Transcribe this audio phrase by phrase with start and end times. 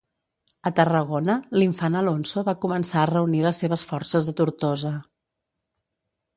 [0.69, 4.97] A Tarragona, l'infant Alfonso va començar a reunir les seves forces a Tortosa.